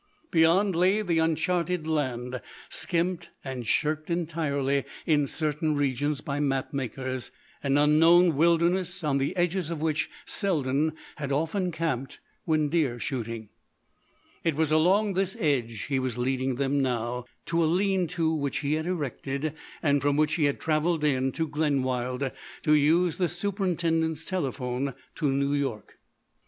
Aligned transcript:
Beyond 0.31 0.75
lay 0.75 1.03
the 1.03 1.19
uncharted 1.19 1.85
land, 1.87 2.41
skimped 2.69 3.29
and 3.45 3.67
shirked 3.67 4.09
entirely 4.09 4.83
in 5.05 5.27
certain 5.27 5.75
regions 5.75 6.21
by 6.21 6.39
map 6.39 6.73
makers;—an 6.73 7.77
unknown 7.77 8.35
wilderness 8.35 9.03
on 9.03 9.19
the 9.19 9.35
edges 9.35 9.69
of 9.69 9.79
which 9.79 10.09
Selden 10.25 10.93
had 11.17 11.31
often 11.31 11.71
camped 11.71 12.19
when 12.45 12.67
deer 12.69 12.99
shooting. 12.99 13.49
It 14.43 14.55
was 14.55 14.71
along 14.71 15.13
this 15.13 15.37
edge 15.39 15.81
he 15.83 15.99
was 15.99 16.17
leading 16.17 16.55
them, 16.55 16.79
now, 16.81 17.25
to 17.45 17.63
a 17.63 17.69
lean 17.71 18.07
to 18.07 18.33
which 18.33 18.57
he 18.61 18.73
had 18.73 18.87
erected, 18.87 19.53
and 19.83 20.01
from 20.01 20.15
which 20.17 20.33
he 20.33 20.45
had 20.45 20.59
travelled 20.59 21.03
in 21.03 21.31
to 21.33 21.47
Glenwild 21.47 22.31
to 22.63 22.73
use 22.73 23.17
the 23.17 23.27
superintendent's 23.27 24.25
telephone 24.25 24.95
to 25.13 25.31
New 25.31 25.53
York. 25.53 25.99